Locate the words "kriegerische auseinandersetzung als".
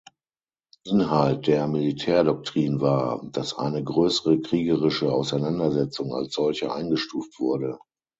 4.41-6.33